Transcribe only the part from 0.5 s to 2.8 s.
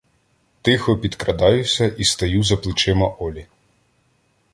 Тихо підкрадаюся і стаю за